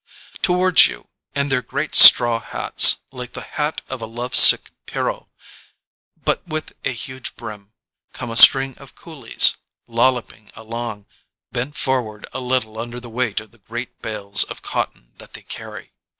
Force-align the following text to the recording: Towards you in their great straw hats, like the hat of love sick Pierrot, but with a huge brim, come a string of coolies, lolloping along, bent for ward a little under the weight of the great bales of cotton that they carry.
Towards 0.41 0.87
you 0.87 1.09
in 1.35 1.49
their 1.49 1.61
great 1.61 1.93
straw 1.93 2.39
hats, 2.39 3.01
like 3.11 3.33
the 3.33 3.43
hat 3.43 3.83
of 3.87 4.01
love 4.01 4.35
sick 4.35 4.71
Pierrot, 4.87 5.27
but 6.25 6.41
with 6.47 6.73
a 6.83 6.89
huge 6.91 7.35
brim, 7.35 7.73
come 8.11 8.31
a 8.31 8.35
string 8.35 8.75
of 8.79 8.95
coolies, 8.95 9.57
lolloping 9.87 10.49
along, 10.55 11.05
bent 11.51 11.75
for 11.77 12.01
ward 12.01 12.25
a 12.33 12.39
little 12.39 12.79
under 12.79 12.99
the 12.99 13.09
weight 13.11 13.39
of 13.39 13.51
the 13.51 13.59
great 13.59 14.01
bales 14.01 14.43
of 14.45 14.63
cotton 14.63 15.11
that 15.17 15.33
they 15.33 15.43
carry. 15.43 15.93